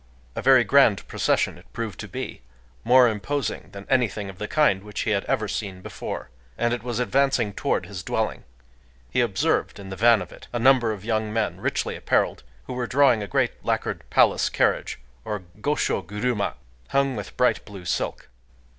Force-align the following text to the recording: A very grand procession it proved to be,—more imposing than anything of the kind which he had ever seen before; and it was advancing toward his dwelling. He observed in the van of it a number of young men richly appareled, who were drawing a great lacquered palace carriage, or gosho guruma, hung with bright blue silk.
A 0.35 0.41
very 0.41 0.63
grand 0.63 1.07
procession 1.07 1.59
it 1.59 1.71
proved 1.73 1.99
to 1.99 2.07
be,—more 2.07 3.07
imposing 3.07 3.69
than 3.71 3.85
anything 3.87 4.31
of 4.31 4.39
the 4.39 4.47
kind 4.47 4.81
which 4.83 5.01
he 5.01 5.11
had 5.11 5.23
ever 5.25 5.47
seen 5.47 5.81
before; 5.83 6.31
and 6.57 6.73
it 6.73 6.81
was 6.81 6.97
advancing 6.97 7.53
toward 7.53 7.85
his 7.85 8.01
dwelling. 8.01 8.43
He 9.11 9.21
observed 9.21 9.77
in 9.77 9.89
the 9.89 9.95
van 9.95 10.23
of 10.23 10.31
it 10.31 10.47
a 10.51 10.57
number 10.57 10.91
of 10.91 11.05
young 11.05 11.31
men 11.31 11.59
richly 11.61 11.95
appareled, 11.95 12.41
who 12.63 12.73
were 12.73 12.87
drawing 12.87 13.21
a 13.21 13.27
great 13.27 13.63
lacquered 13.63 14.03
palace 14.09 14.49
carriage, 14.49 14.99
or 15.23 15.43
gosho 15.61 16.01
guruma, 16.01 16.55
hung 16.89 17.15
with 17.15 17.37
bright 17.37 17.63
blue 17.63 17.85
silk. 17.85 18.27